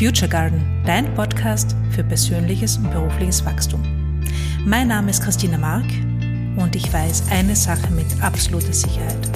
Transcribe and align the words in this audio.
Future 0.00 0.30
Garden, 0.30 0.64
dein 0.86 1.14
Podcast 1.14 1.76
für 1.90 2.02
persönliches 2.02 2.78
und 2.78 2.90
berufliches 2.90 3.44
Wachstum. 3.44 3.82
Mein 4.64 4.88
Name 4.88 5.10
ist 5.10 5.22
Christina 5.22 5.58
Mark 5.58 5.84
und 6.56 6.74
ich 6.74 6.90
weiß 6.90 7.24
eine 7.30 7.54
Sache 7.54 7.92
mit 7.92 8.06
absoluter 8.22 8.72
Sicherheit. 8.72 9.28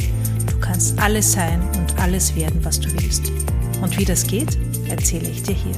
Du 0.50 0.58
kannst 0.60 0.98
alles 0.98 1.32
sein 1.32 1.60
und 1.76 2.00
alles 2.00 2.34
werden, 2.34 2.64
was 2.64 2.80
du 2.80 2.90
willst. 2.94 3.30
Und 3.82 3.98
wie 3.98 4.06
das 4.06 4.26
geht, 4.26 4.56
erzähle 4.88 5.28
ich 5.28 5.42
dir 5.42 5.54
hier. 5.54 5.74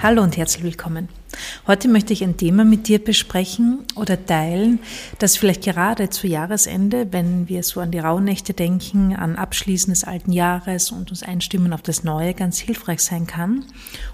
Hallo 0.00 0.22
und 0.22 0.36
herzlich 0.36 0.62
willkommen. 0.62 1.08
Heute 1.66 1.88
möchte 1.88 2.12
ich 2.12 2.22
ein 2.22 2.36
Thema 2.36 2.64
mit 2.64 2.86
dir 2.86 3.02
besprechen 3.02 3.80
oder 3.96 4.24
teilen, 4.24 4.78
das 5.18 5.36
vielleicht 5.36 5.64
gerade 5.64 6.08
zu 6.08 6.28
Jahresende, 6.28 7.08
wenn 7.10 7.48
wir 7.48 7.64
so 7.64 7.80
an 7.80 7.90
die 7.90 7.98
Rauhnächte 7.98 8.54
denken, 8.54 9.16
an 9.16 9.34
Abschließen 9.34 9.92
des 9.92 10.04
alten 10.04 10.30
Jahres 10.30 10.92
und 10.92 11.10
uns 11.10 11.24
einstimmen 11.24 11.72
auf 11.72 11.82
das 11.82 12.04
Neue, 12.04 12.32
ganz 12.34 12.60
hilfreich 12.60 13.00
sein 13.00 13.26
kann. 13.26 13.64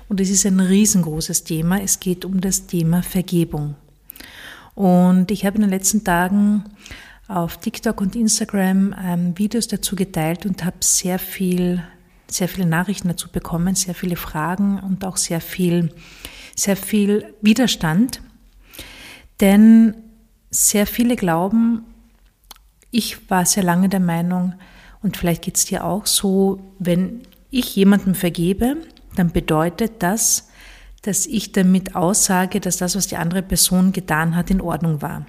Und 0.08 0.22
es 0.22 0.30
ist 0.30 0.46
ein 0.46 0.58
riesengroßes 0.58 1.44
Thema. 1.44 1.82
Es 1.82 2.00
geht 2.00 2.24
um 2.24 2.40
das 2.40 2.66
Thema 2.66 3.02
Vergebung. 3.02 3.74
Und 4.74 5.30
ich 5.30 5.44
habe 5.44 5.56
in 5.56 5.62
den 5.62 5.70
letzten 5.70 6.02
Tagen 6.02 6.64
auf 7.28 7.58
TikTok 7.58 8.00
und 8.00 8.16
Instagram 8.16 8.94
ähm, 8.98 9.36
Videos 9.36 9.68
dazu 9.68 9.96
geteilt 9.96 10.46
und 10.46 10.64
habe 10.64 10.76
sehr 10.80 11.18
viel 11.18 11.82
sehr 12.26 12.48
viele 12.48 12.66
Nachrichten 12.66 13.08
dazu 13.08 13.30
bekommen, 13.30 13.74
sehr 13.74 13.94
viele 13.94 14.16
Fragen 14.16 14.78
und 14.80 15.04
auch 15.04 15.16
sehr 15.16 15.40
viel, 15.40 15.94
sehr 16.56 16.76
viel 16.76 17.34
Widerstand. 17.40 18.22
Denn 19.40 19.94
sehr 20.50 20.86
viele 20.86 21.16
glauben, 21.16 21.82
ich 22.90 23.28
war 23.30 23.44
sehr 23.44 23.64
lange 23.64 23.88
der 23.88 24.00
Meinung, 24.00 24.54
und 25.04 25.18
vielleicht 25.18 25.42
geht 25.42 25.58
es 25.58 25.66
dir 25.66 25.84
auch 25.84 26.06
so, 26.06 26.60
wenn 26.78 27.20
ich 27.50 27.76
jemandem 27.76 28.14
vergebe, 28.14 28.78
dann 29.16 29.32
bedeutet 29.32 30.02
das, 30.02 30.48
dass 31.02 31.26
ich 31.26 31.52
damit 31.52 31.94
aussage, 31.94 32.58
dass 32.58 32.78
das, 32.78 32.96
was 32.96 33.06
die 33.06 33.18
andere 33.18 33.42
Person 33.42 33.92
getan 33.92 34.34
hat, 34.34 34.50
in 34.50 34.62
Ordnung 34.62 35.02
war. 35.02 35.26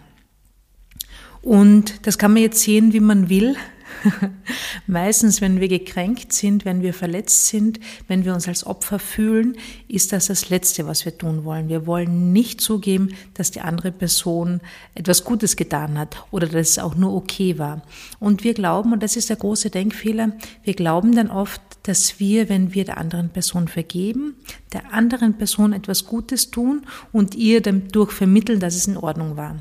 Und 1.42 2.08
das 2.08 2.17
kann 2.17 2.31
man 2.31 2.42
jetzt 2.42 2.61
sehen, 2.61 2.94
wie 2.94 3.02
man 3.02 3.27
will. 3.27 3.58
Meistens, 4.88 5.42
wenn 5.42 5.60
wir 5.60 5.68
gekränkt 5.68 6.34
sind, 6.34 6.66
wenn 6.66 6.82
wir 6.82 6.94
verletzt 6.94 7.48
sind, 7.48 7.80
wenn 8.08 8.26
wir 8.26 8.34
uns 8.34 8.48
als 8.48 8.66
Opfer 8.66 9.00
fühlen, 9.00 9.58
ist 9.88 10.14
das 10.14 10.28
das 10.28 10.50
Letzte, 10.50 10.88
was 10.88 11.06
wir 11.06 11.18
tun 11.18 11.44
wollen. 11.44 11.70
Wir 11.70 11.88
wollen 11.88 12.34
nicht 12.34 12.62
zugeben, 12.62 13.16
dass 13.34 13.52
die 13.52 13.62
andere 13.62 13.92
Person 13.92 14.62
etwas 14.94 15.23
Gutes 15.23 15.56
getan 15.56 15.98
hat 15.98 16.23
oder 16.32 16.48
dass 16.48 16.70
es 16.70 16.80
auch 16.80 16.96
nur 16.96 17.14
okay 17.14 17.58
war. 17.58 17.82
Und 18.20 18.44
wir 18.44 18.54
glauben, 18.54 18.94
und 18.94 19.04
das 19.04 19.16
ist 19.16 19.30
der 19.30 19.38
große 19.38 19.70
Denkfehler, 19.70 20.32
wir 20.64 20.73
glauben 20.73 21.16
dann 21.16 21.30
oft, 21.30 21.62
dass 21.84 22.20
wir, 22.20 22.50
wenn 22.50 22.73
wir 22.73 22.84
der 22.84 22.98
anderen 22.98 23.30
Person 23.30 23.68
vergeben, 23.68 24.36
der 24.73 24.92
anderen 24.92 25.38
Person 25.38 25.72
etwas 25.72 26.06
Gutes 26.06 26.50
tun 26.50 26.86
und 27.12 27.36
ihr 27.36 27.62
dadurch 27.62 28.12
vermitteln, 28.12 28.60
dass 28.60 28.76
es 28.76 28.88
in 28.88 28.98
Ordnung 28.98 29.38
war. 29.38 29.58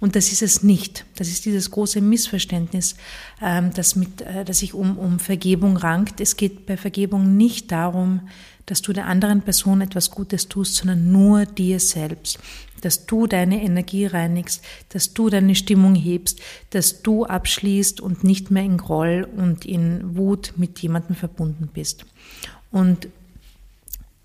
Und 0.00 0.16
das 0.16 0.32
ist 0.32 0.42
es 0.42 0.62
nicht. 0.62 1.04
Das 1.16 1.28
ist 1.28 1.44
dieses 1.44 1.70
große 1.70 2.00
Missverständnis, 2.00 2.96
ähm, 3.40 3.72
das, 3.78 3.96
mit, 3.96 4.20
äh, 4.22 4.44
das 4.44 4.58
sich 4.58 4.74
um, 4.74 4.98
um 4.98 5.18
Vergebung 5.18 5.76
rankt. 5.76 6.20
Es 6.20 6.36
geht 6.36 6.66
bei 6.66 6.76
Vergebung 6.76 7.36
nicht 7.36 7.70
darum, 7.70 8.28
dass 8.66 8.82
du 8.82 8.92
der 8.92 9.06
anderen 9.06 9.40
Person 9.40 9.80
etwas 9.80 10.10
Gutes 10.10 10.48
tust, 10.48 10.74
sondern 10.74 11.10
nur 11.10 11.46
dir 11.46 11.80
selbst. 11.80 12.38
Dass 12.82 13.06
du 13.06 13.26
deine 13.26 13.62
Energie 13.62 14.06
reinigst, 14.06 14.62
dass 14.90 15.14
du 15.14 15.30
deine 15.30 15.54
Stimmung 15.54 15.94
hebst, 15.94 16.40
dass 16.70 17.02
du 17.02 17.24
abschließt 17.24 18.00
und 18.00 18.24
nicht 18.24 18.50
mehr 18.50 18.62
in 18.62 18.76
Groll 18.76 19.26
und 19.36 19.64
in 19.64 20.16
Wut 20.16 20.52
mit 20.56 20.78
jemandem 20.80 21.16
verbunden 21.16 21.70
bist. 21.72 22.04
Und 22.70 23.08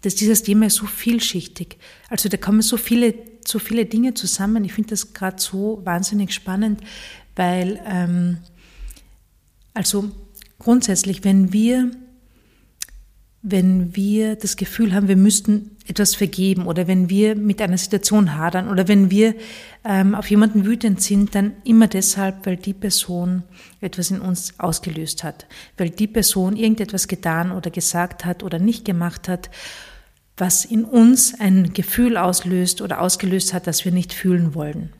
dass 0.01 0.15
dieses 0.15 0.43
Thema 0.43 0.65
ist 0.65 0.75
so 0.75 0.85
vielschichtig. 0.85 1.77
Also 2.09 2.27
da 2.27 2.35
kommen 2.35 2.61
so 2.61 2.75
viele, 2.75 3.13
so 3.47 3.59
viele 3.59 3.85
Dinge 3.85 4.13
zusammen. 4.13 4.65
Ich 4.65 4.73
finde 4.73 4.89
das 4.89 5.13
gerade 5.13 5.41
so 5.41 5.81
wahnsinnig 5.85 6.33
spannend, 6.33 6.81
weil 7.35 7.81
ähm, 7.88 8.39
also 9.73 10.11
grundsätzlich, 10.59 11.23
wenn 11.23 11.53
wir 11.53 11.91
wenn 13.45 13.94
wir 13.94 14.38
das 14.38 14.56
Gefühl 14.56 14.94
haben, 14.94 15.09
wir 15.09 15.17
müssten 15.17 15.75
etwas 15.85 16.16
vergeben 16.16 16.66
oder 16.66 16.88
wenn 16.88 17.09
wir 17.09 17.35
mit 17.35 17.61
einer 17.61 17.78
Situation 17.78 18.38
hadern 18.38 18.69
oder 18.69 18.88
wenn 18.88 19.11
wir 19.11 19.35
ähm, 19.84 20.16
auf 20.16 20.29
jemanden 20.29 20.66
wütend 20.66 21.01
sind, 21.01 21.35
dann 21.35 21.51
immer 21.66 21.88
deshalb, 21.88 22.45
weil 22.45 22.56
die 22.56 22.73
Person 22.73 23.44
etwas 23.81 24.11
in 24.11 24.22
uns 24.22 24.57
ausgelöst 24.59 25.25
hat, 25.25 25.45
weil 25.78 25.90
die 25.90 26.07
Person 26.07 26.55
irgendetwas 26.55 27.09
getan 27.09 27.51
oder 27.51 27.69
gesagt 27.69 28.23
hat 28.23 28.44
oder 28.44 28.59
nicht 28.59 28.85
gemacht 28.85 29.28
hat, 29.28 29.50
was 30.38 30.63
in 30.63 30.85
uns 30.85 31.38
ein 31.38 31.73
Gefühl 31.73 32.16
auslöst 32.16 32.81
oder 32.81 33.01
ausgelöst 33.01 33.53
hat, 33.53 33.67
das 33.67 33.84
wir 33.84 33.91
nicht 33.91 34.13
fühlen 34.13 34.55
wollen. 34.55 34.94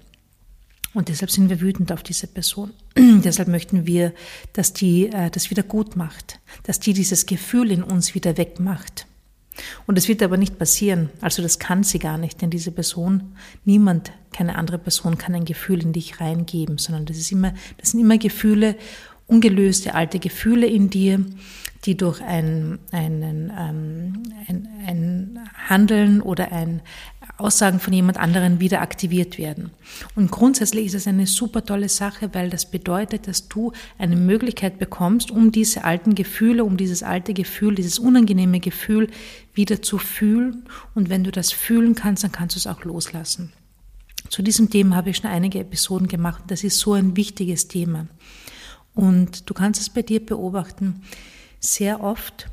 Und 0.93 1.09
deshalb 1.09 1.31
sind 1.31 1.49
wir 1.49 1.59
wütend 1.59 1.91
auf 1.91 2.03
diese 2.03 2.27
Person. 2.27 2.71
deshalb 2.97 3.47
möchten 3.47 3.85
wir, 3.87 4.13
dass 4.53 4.73
die 4.73 5.07
äh, 5.07 5.29
das 5.31 5.49
wieder 5.49 5.63
gut 5.63 5.95
macht, 5.95 6.39
dass 6.63 6.79
die 6.79 6.93
dieses 6.93 7.25
Gefühl 7.25 7.71
in 7.71 7.83
uns 7.83 8.13
wieder 8.13 8.37
wegmacht. 8.37 9.07
Und 9.85 9.97
es 9.97 10.07
wird 10.07 10.23
aber 10.23 10.37
nicht 10.37 10.57
passieren. 10.57 11.09
Also 11.21 11.41
das 11.41 11.59
kann 11.59 11.83
sie 11.83 11.99
gar 11.99 12.17
nicht, 12.17 12.41
denn 12.41 12.49
diese 12.49 12.71
Person, 12.71 13.35
niemand, 13.65 14.11
keine 14.31 14.55
andere 14.55 14.79
Person 14.79 15.17
kann 15.17 15.35
ein 15.35 15.45
Gefühl 15.45 15.81
in 15.81 15.93
dich 15.93 16.19
reingeben, 16.19 16.77
sondern 16.77 17.05
das 17.05 17.17
ist 17.17 17.31
immer, 17.31 17.53
das 17.77 17.91
sind 17.91 17.99
immer 17.99 18.17
Gefühle, 18.17 18.75
ungelöste 19.27 19.93
alte 19.93 20.19
Gefühle 20.19 20.67
in 20.67 20.89
dir, 20.89 21.23
die 21.85 21.95
durch 21.97 22.21
ein, 22.21 22.79
einen, 22.91 23.51
ähm, 23.57 24.23
ein, 24.47 24.67
ein 24.87 25.39
Handeln 25.67 26.21
oder 26.21 26.51
ein 26.51 26.81
Aussagen 27.43 27.79
von 27.79 27.93
jemand 27.93 28.17
anderen 28.17 28.59
wieder 28.59 28.81
aktiviert 28.81 29.37
werden. 29.37 29.71
Und 30.15 30.31
grundsätzlich 30.31 30.85
ist 30.85 30.93
es 30.93 31.07
eine 31.07 31.27
super 31.27 31.65
tolle 31.65 31.89
Sache, 31.89 32.29
weil 32.33 32.49
das 32.49 32.71
bedeutet, 32.71 33.27
dass 33.27 33.49
du 33.49 33.73
eine 33.97 34.15
Möglichkeit 34.15 34.79
bekommst, 34.79 35.29
um 35.29 35.51
diese 35.51 35.83
alten 35.83 36.15
Gefühle, 36.15 36.63
um 36.63 36.77
dieses 36.77 37.03
alte 37.03 37.33
Gefühl, 37.33 37.75
dieses 37.75 37.99
unangenehme 37.99 38.59
Gefühl 38.59 39.09
wieder 39.53 39.81
zu 39.81 39.97
fühlen. 39.97 40.63
Und 40.95 41.09
wenn 41.09 41.23
du 41.23 41.31
das 41.31 41.51
fühlen 41.51 41.95
kannst, 41.95 42.23
dann 42.23 42.31
kannst 42.31 42.55
du 42.55 42.59
es 42.59 42.67
auch 42.67 42.83
loslassen. 42.85 43.51
Zu 44.29 44.41
diesem 44.41 44.69
Thema 44.69 44.95
habe 44.95 45.09
ich 45.09 45.17
schon 45.17 45.29
einige 45.29 45.59
Episoden 45.59 46.07
gemacht. 46.07 46.45
Das 46.47 46.63
ist 46.63 46.79
so 46.79 46.93
ein 46.93 47.17
wichtiges 47.17 47.67
Thema. 47.67 48.07
Und 48.95 49.49
du 49.49 49.53
kannst 49.53 49.81
es 49.81 49.89
bei 49.89 50.01
dir 50.01 50.25
beobachten. 50.25 51.01
Sehr 51.59 52.01
oft 52.01 52.47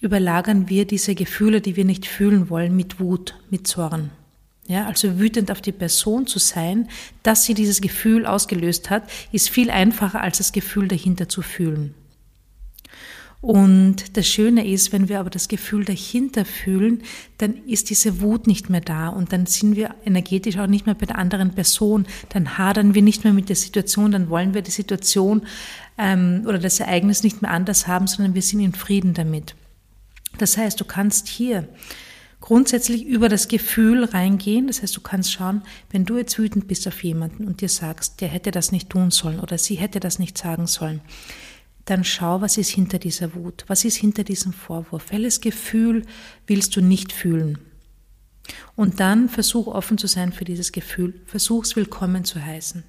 überlagern 0.00 0.68
wir 0.68 0.86
diese 0.86 1.14
Gefühle, 1.14 1.60
die 1.60 1.76
wir 1.76 1.84
nicht 1.84 2.06
fühlen 2.06 2.50
wollen, 2.50 2.74
mit 2.74 2.98
Wut, 2.98 3.36
mit 3.50 3.66
Zorn. 3.66 4.10
Ja, 4.72 4.86
also 4.86 5.18
wütend 5.18 5.50
auf 5.50 5.60
die 5.60 5.70
Person 5.70 6.26
zu 6.26 6.38
sein, 6.38 6.88
dass 7.22 7.44
sie 7.44 7.52
dieses 7.52 7.82
Gefühl 7.82 8.24
ausgelöst 8.24 8.88
hat, 8.88 9.02
ist 9.30 9.50
viel 9.50 9.70
einfacher 9.70 10.22
als 10.22 10.38
das 10.38 10.50
Gefühl 10.50 10.88
dahinter 10.88 11.28
zu 11.28 11.42
fühlen. 11.42 11.92
Und 13.42 14.16
das 14.16 14.26
Schöne 14.26 14.66
ist, 14.66 14.90
wenn 14.94 15.10
wir 15.10 15.20
aber 15.20 15.28
das 15.28 15.48
Gefühl 15.48 15.84
dahinter 15.84 16.46
fühlen, 16.46 17.02
dann 17.36 17.62
ist 17.66 17.90
diese 17.90 18.22
Wut 18.22 18.46
nicht 18.46 18.70
mehr 18.70 18.80
da 18.80 19.08
und 19.08 19.34
dann 19.34 19.44
sind 19.44 19.76
wir 19.76 19.94
energetisch 20.06 20.56
auch 20.56 20.66
nicht 20.66 20.86
mehr 20.86 20.94
bei 20.94 21.04
der 21.04 21.18
anderen 21.18 21.50
Person, 21.50 22.06
dann 22.30 22.56
hadern 22.56 22.94
wir 22.94 23.02
nicht 23.02 23.24
mehr 23.24 23.34
mit 23.34 23.50
der 23.50 23.56
Situation, 23.56 24.10
dann 24.10 24.30
wollen 24.30 24.54
wir 24.54 24.62
die 24.62 24.70
Situation 24.70 25.42
ähm, 25.98 26.44
oder 26.46 26.58
das 26.58 26.80
Ereignis 26.80 27.22
nicht 27.22 27.42
mehr 27.42 27.50
anders 27.50 27.86
haben, 27.88 28.06
sondern 28.06 28.34
wir 28.34 28.42
sind 28.42 28.60
in 28.60 28.72
Frieden 28.72 29.12
damit. 29.12 29.54
Das 30.38 30.56
heißt, 30.56 30.80
du 30.80 30.86
kannst 30.86 31.28
hier 31.28 31.68
grundsätzlich 32.52 33.06
über 33.06 33.30
das 33.30 33.48
Gefühl 33.48 34.04
reingehen. 34.04 34.66
Das 34.66 34.82
heißt, 34.82 34.94
du 34.94 35.00
kannst 35.00 35.32
schauen, 35.32 35.62
wenn 35.90 36.04
du 36.04 36.18
jetzt 36.18 36.38
wütend 36.38 36.68
bist 36.68 36.86
auf 36.86 37.02
jemanden 37.02 37.46
und 37.46 37.62
dir 37.62 37.70
sagst, 37.70 38.20
der 38.20 38.28
hätte 38.28 38.50
das 38.50 38.72
nicht 38.72 38.90
tun 38.90 39.10
sollen 39.10 39.40
oder 39.40 39.56
sie 39.56 39.76
hätte 39.76 40.00
das 40.00 40.18
nicht 40.18 40.36
sagen 40.36 40.66
sollen, 40.66 41.00
dann 41.86 42.04
schau, 42.04 42.42
was 42.42 42.58
ist 42.58 42.68
hinter 42.68 42.98
dieser 42.98 43.34
Wut, 43.34 43.64
was 43.68 43.86
ist 43.86 43.96
hinter 43.96 44.22
diesem 44.22 44.52
Vorwurf, 44.52 45.12
welches 45.12 45.40
Gefühl 45.40 46.04
willst 46.46 46.76
du 46.76 46.82
nicht 46.82 47.12
fühlen. 47.12 47.56
Und 48.76 49.00
dann 49.00 49.30
versuch 49.30 49.66
offen 49.66 49.96
zu 49.96 50.06
sein 50.06 50.30
für 50.30 50.44
dieses 50.44 50.72
Gefühl, 50.72 51.14
versuch 51.24 51.64
es 51.64 51.74
willkommen 51.74 52.26
zu 52.26 52.44
heißen 52.44 52.84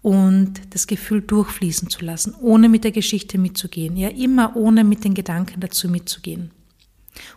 und 0.00 0.60
das 0.70 0.86
Gefühl 0.86 1.22
durchfließen 1.22 1.90
zu 1.90 2.04
lassen, 2.04 2.36
ohne 2.40 2.68
mit 2.68 2.84
der 2.84 2.92
Geschichte 2.92 3.36
mitzugehen, 3.36 3.96
ja 3.96 4.10
immer 4.10 4.54
ohne 4.54 4.84
mit 4.84 5.02
den 5.02 5.14
Gedanken 5.14 5.58
dazu 5.58 5.88
mitzugehen. 5.88 6.52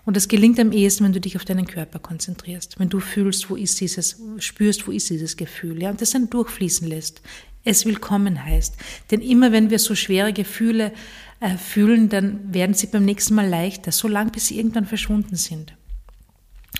Und 0.05 0.17
das 0.17 0.27
gelingt 0.27 0.59
am 0.59 0.71
ehesten, 0.71 1.03
wenn 1.03 1.13
du 1.13 1.21
dich 1.21 1.35
auf 1.35 1.45
deinen 1.45 1.67
Körper 1.67 1.99
konzentrierst, 1.99 2.79
wenn 2.79 2.89
du 2.89 2.99
fühlst, 2.99 3.49
wo 3.49 3.55
ist 3.55 3.79
dieses, 3.79 4.21
spürst, 4.39 4.87
wo 4.87 4.91
ist 4.91 5.09
dieses 5.09 5.37
Gefühl, 5.37 5.81
ja, 5.81 5.89
und 5.89 6.01
das 6.01 6.11
dann 6.11 6.29
durchfließen 6.29 6.87
lässt 6.87 7.21
es 7.67 7.85
willkommen 7.85 8.45
heißt. 8.45 8.75
Denn 9.11 9.21
immer 9.21 9.51
wenn 9.51 9.69
wir 9.69 9.79
so 9.79 9.93
schwere 9.93 10.33
Gefühle 10.33 10.93
äh, 11.39 11.57
fühlen, 11.57 12.09
dann 12.09 12.53
werden 12.53 12.73
sie 12.73 12.87
beim 12.87 13.03
nächsten 13.05 13.35
Mal 13.35 13.47
leichter, 13.47 13.91
so 13.91 14.07
lange 14.07 14.31
bis 14.31 14.47
sie 14.47 14.57
irgendwann 14.57 14.85
verschwunden 14.85 15.35
sind. 15.35 15.73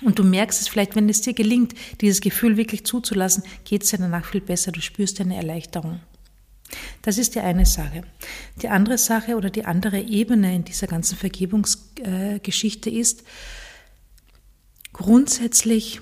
Und 0.02 0.18
du 0.18 0.24
merkst 0.24 0.60
es 0.60 0.68
vielleicht, 0.68 0.96
wenn 0.96 1.08
es 1.08 1.20
dir 1.20 1.34
gelingt, 1.34 1.74
dieses 2.00 2.20
Gefühl 2.20 2.56
wirklich 2.56 2.84
zuzulassen, 2.84 3.42
geht 3.64 3.82
es 3.82 3.90
dir 3.90 3.98
danach 3.98 4.24
viel 4.24 4.40
besser, 4.40 4.72
du 4.72 4.80
spürst 4.80 5.20
eine 5.20 5.36
Erleichterung. 5.36 6.00
Das 7.02 7.18
ist 7.18 7.34
die 7.34 7.40
eine 7.40 7.66
Sache. 7.66 8.02
Die 8.62 8.68
andere 8.68 8.98
Sache 8.98 9.36
oder 9.36 9.50
die 9.50 9.64
andere 9.64 10.00
Ebene 10.00 10.54
in 10.54 10.64
dieser 10.64 10.86
ganzen 10.86 11.16
Vergebungsgeschichte 11.16 12.90
ist, 12.90 13.24
Grundsätzlich 14.98 16.00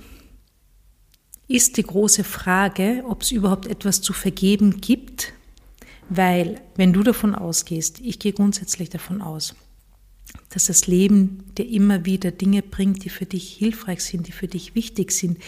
ist 1.48 1.76
die 1.76 1.82
große 1.82 2.24
Frage, 2.24 3.04
ob 3.06 3.20
es 3.20 3.30
überhaupt 3.30 3.66
etwas 3.66 4.00
zu 4.00 4.14
vergeben 4.14 4.80
gibt, 4.80 5.34
weil 6.08 6.62
wenn 6.76 6.94
du 6.94 7.02
davon 7.02 7.34
ausgehst, 7.34 8.00
ich 8.00 8.18
gehe 8.18 8.32
grundsätzlich 8.32 8.88
davon 8.88 9.20
aus, 9.20 9.54
dass 10.50 10.66
das 10.66 10.86
Leben 10.86 11.44
dir 11.58 11.68
immer 11.68 12.04
wieder 12.04 12.30
Dinge 12.30 12.62
bringt, 12.62 13.04
die 13.04 13.10
für 13.10 13.26
dich 13.26 13.52
hilfreich 13.52 14.00
sind, 14.00 14.26
die 14.26 14.32
für 14.32 14.48
dich 14.48 14.74
wichtig 14.74 15.12
sind, 15.12 15.38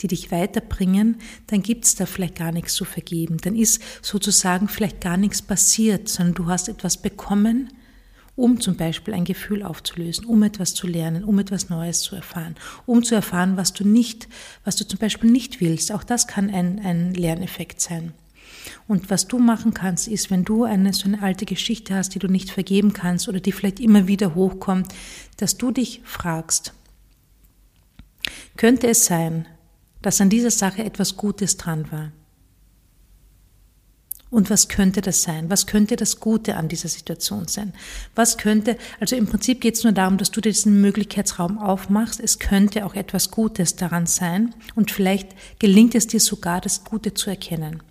die 0.00 0.08
dich 0.08 0.30
weiterbringen, 0.30 1.16
dann 1.46 1.62
gibt 1.62 1.84
es 1.84 1.94
da 1.94 2.06
vielleicht 2.06 2.36
gar 2.36 2.52
nichts 2.52 2.74
zu 2.74 2.84
vergeben. 2.84 3.38
Dann 3.38 3.56
ist 3.56 3.82
sozusagen 4.02 4.68
vielleicht 4.68 5.00
gar 5.00 5.16
nichts 5.16 5.42
passiert, 5.42 6.08
sondern 6.08 6.34
du 6.34 6.46
hast 6.46 6.68
etwas 6.68 6.98
bekommen, 6.98 7.70
um 8.36 8.60
zum 8.60 8.76
Beispiel 8.76 9.14
ein 9.14 9.24
Gefühl 9.24 9.64
aufzulösen, 9.64 10.24
um 10.24 10.42
etwas 10.44 10.72
zu 10.74 10.86
lernen, 10.86 11.24
um 11.24 11.38
etwas 11.40 11.70
Neues 11.70 12.00
zu 12.00 12.14
erfahren, 12.14 12.54
um 12.86 13.02
zu 13.02 13.16
erfahren, 13.16 13.56
was 13.56 13.72
du 13.72 13.86
nicht, 13.86 14.28
was 14.64 14.76
du 14.76 14.86
zum 14.86 14.98
Beispiel 14.98 15.30
nicht 15.30 15.60
willst. 15.60 15.90
Auch 15.90 16.04
das 16.04 16.28
kann 16.28 16.48
ein, 16.48 16.78
ein 16.78 17.14
Lerneffekt 17.14 17.80
sein. 17.80 18.12
Und 18.86 19.10
was 19.10 19.28
du 19.28 19.38
machen 19.38 19.74
kannst, 19.74 20.08
ist, 20.08 20.30
wenn 20.30 20.44
du 20.44 20.64
eine 20.64 20.92
so 20.92 21.06
eine 21.06 21.22
alte 21.22 21.44
Geschichte 21.44 21.94
hast, 21.94 22.14
die 22.14 22.18
du 22.18 22.28
nicht 22.28 22.50
vergeben 22.50 22.92
kannst 22.92 23.28
oder 23.28 23.40
die 23.40 23.52
vielleicht 23.52 23.80
immer 23.80 24.06
wieder 24.06 24.34
hochkommt, 24.34 24.94
dass 25.36 25.56
du 25.56 25.70
dich 25.70 26.00
fragst, 26.04 26.72
könnte 28.56 28.88
es 28.88 29.04
sein, 29.04 29.46
dass 30.02 30.20
an 30.20 30.30
dieser 30.30 30.50
Sache 30.50 30.84
etwas 30.84 31.16
Gutes 31.16 31.56
dran 31.56 31.90
war? 31.90 32.12
Und 34.30 34.50
was 34.50 34.68
könnte 34.68 35.00
das 35.00 35.22
sein? 35.22 35.48
Was 35.48 35.66
könnte 35.66 35.96
das 35.96 36.20
Gute 36.20 36.56
an 36.56 36.68
dieser 36.68 36.88
Situation 36.88 37.48
sein? 37.48 37.72
Was 38.14 38.36
könnte, 38.36 38.76
also 39.00 39.16
im 39.16 39.26
Prinzip 39.26 39.60
geht 39.62 39.76
es 39.76 39.84
nur 39.84 39.92
darum, 39.92 40.18
dass 40.18 40.30
du 40.30 40.42
diesen 40.42 40.82
Möglichkeitsraum 40.82 41.58
aufmachst. 41.58 42.20
Es 42.20 42.38
könnte 42.38 42.84
auch 42.84 42.94
etwas 42.94 43.30
Gutes 43.30 43.76
daran 43.76 44.04
sein 44.06 44.54
und 44.74 44.90
vielleicht 44.90 45.30
gelingt 45.58 45.94
es 45.94 46.06
dir 46.08 46.20
sogar, 46.20 46.60
das 46.60 46.84
Gute 46.84 47.14
zu 47.14 47.30
erkennen. 47.30 47.82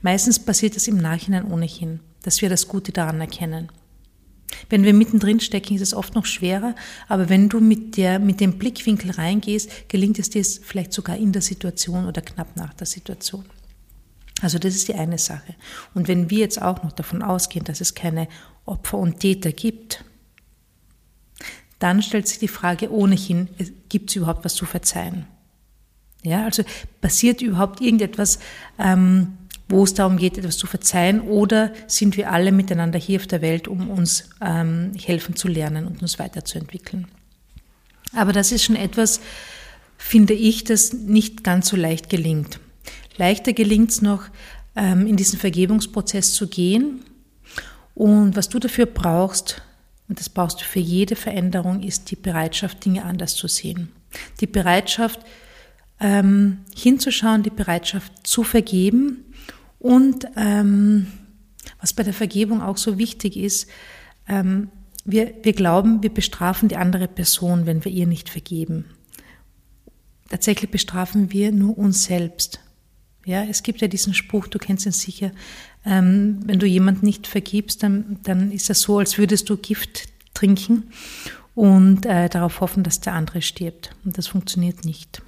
Meistens 0.00 0.38
passiert 0.38 0.76
es 0.76 0.88
im 0.88 0.96
Nachhinein 0.96 1.50
ohnehin, 1.50 2.00
dass 2.22 2.42
wir 2.42 2.48
das 2.48 2.68
Gute 2.68 2.92
daran 2.92 3.20
erkennen. 3.20 3.70
Wenn 4.68 4.84
wir 4.84 4.94
mittendrin 4.94 5.40
stecken, 5.40 5.74
ist 5.74 5.80
es 5.80 5.94
oft 5.94 6.14
noch 6.14 6.26
schwerer, 6.26 6.74
aber 7.08 7.28
wenn 7.28 7.48
du 7.48 7.60
mit, 7.60 7.96
der, 7.96 8.18
mit 8.18 8.40
dem 8.40 8.58
Blickwinkel 8.58 9.10
reingehst, 9.12 9.88
gelingt 9.88 10.18
es 10.18 10.30
dir 10.30 10.44
vielleicht 10.44 10.92
sogar 10.92 11.16
in 11.16 11.32
der 11.32 11.42
Situation 11.42 12.06
oder 12.06 12.20
knapp 12.20 12.56
nach 12.56 12.74
der 12.74 12.86
Situation. 12.86 13.44
Also 14.42 14.58
das 14.58 14.74
ist 14.74 14.88
die 14.88 14.94
eine 14.94 15.18
Sache. 15.18 15.54
Und 15.94 16.08
wenn 16.08 16.28
wir 16.28 16.38
jetzt 16.38 16.60
auch 16.60 16.82
noch 16.82 16.92
davon 16.92 17.22
ausgehen, 17.22 17.64
dass 17.64 17.80
es 17.80 17.94
keine 17.94 18.28
Opfer 18.66 18.98
und 18.98 19.20
Täter 19.20 19.52
gibt, 19.52 20.04
dann 21.78 22.02
stellt 22.02 22.28
sich 22.28 22.38
die 22.38 22.48
Frage 22.48 22.92
ohnehin, 22.92 23.48
gibt 23.88 24.10
es 24.10 24.16
überhaupt 24.16 24.44
was 24.44 24.54
zu 24.54 24.66
verzeihen? 24.66 25.26
Ja, 26.22 26.44
also 26.44 26.62
passiert 27.00 27.42
überhaupt 27.42 27.80
irgendetwas, 27.80 28.38
ähm, 28.78 29.38
wo 29.72 29.84
es 29.84 29.94
darum 29.94 30.18
geht, 30.18 30.36
etwas 30.36 30.58
zu 30.58 30.66
verzeihen, 30.66 31.22
oder 31.22 31.72
sind 31.86 32.16
wir 32.16 32.30
alle 32.30 32.52
miteinander 32.52 32.98
hier 32.98 33.18
auf 33.18 33.26
der 33.26 33.40
Welt, 33.40 33.66
um 33.68 33.88
uns 33.88 34.28
ähm, 34.40 34.92
helfen 34.94 35.34
zu 35.34 35.48
lernen 35.48 35.86
und 35.86 36.02
uns 36.02 36.18
weiterzuentwickeln? 36.18 37.08
Aber 38.14 38.32
das 38.32 38.52
ist 38.52 38.64
schon 38.64 38.76
etwas, 38.76 39.20
finde 39.96 40.34
ich, 40.34 40.64
das 40.64 40.92
nicht 40.92 41.42
ganz 41.42 41.68
so 41.68 41.76
leicht 41.76 42.10
gelingt. 42.10 42.60
Leichter 43.16 43.54
gelingt 43.54 43.90
es 43.90 44.02
noch, 44.02 44.24
ähm, 44.76 45.06
in 45.06 45.16
diesen 45.16 45.38
Vergebungsprozess 45.38 46.34
zu 46.34 46.48
gehen. 46.48 47.04
Und 47.94 48.36
was 48.36 48.50
du 48.50 48.58
dafür 48.58 48.86
brauchst, 48.86 49.62
und 50.06 50.20
das 50.20 50.28
brauchst 50.28 50.60
du 50.60 50.64
für 50.64 50.80
jede 50.80 51.16
Veränderung, 51.16 51.82
ist 51.82 52.10
die 52.10 52.16
Bereitschaft, 52.16 52.84
Dinge 52.84 53.04
anders 53.04 53.36
zu 53.36 53.48
sehen. 53.48 53.90
Die 54.40 54.46
Bereitschaft, 54.46 55.20
ähm, 55.98 56.58
hinzuschauen, 56.76 57.42
die 57.42 57.50
Bereitschaft 57.50 58.26
zu 58.26 58.42
vergeben 58.42 59.24
und 59.82 60.28
ähm, 60.36 61.08
was 61.80 61.92
bei 61.92 62.04
der 62.04 62.14
Vergebung 62.14 62.62
auch 62.62 62.76
so 62.76 62.98
wichtig 62.98 63.36
ist, 63.36 63.68
ähm, 64.28 64.68
wir, 65.04 65.34
wir 65.42 65.54
glauben, 65.54 66.04
wir 66.04 66.14
bestrafen 66.14 66.68
die 66.68 66.76
andere 66.76 67.08
Person, 67.08 67.66
wenn 67.66 67.84
wir 67.84 67.90
ihr 67.90 68.06
nicht 68.06 68.28
vergeben. 68.28 68.84
Tatsächlich 70.28 70.70
bestrafen 70.70 71.32
wir 71.32 71.50
nur 71.50 71.76
uns 71.76 72.04
selbst. 72.04 72.60
Ja, 73.26 73.42
es 73.42 73.64
gibt 73.64 73.80
ja 73.80 73.88
diesen 73.88 74.14
Spruch, 74.14 74.46
du 74.46 74.60
kennst 74.60 74.86
ihn 74.86 74.92
sicher, 74.92 75.32
ähm, 75.84 76.38
wenn 76.44 76.60
du 76.60 76.66
jemand 76.66 77.02
nicht 77.02 77.26
vergibst, 77.26 77.82
dann, 77.82 78.18
dann 78.22 78.52
ist 78.52 78.70
das 78.70 78.82
so, 78.82 79.00
als 79.00 79.18
würdest 79.18 79.50
du 79.50 79.56
Gift 79.56 80.04
trinken 80.32 80.92
und 81.56 82.06
äh, 82.06 82.28
darauf 82.28 82.60
hoffen, 82.60 82.84
dass 82.84 83.00
der 83.00 83.14
andere 83.14 83.42
stirbt. 83.42 83.96
Und 84.04 84.16
das 84.16 84.28
funktioniert 84.28 84.84
nicht. 84.84 85.22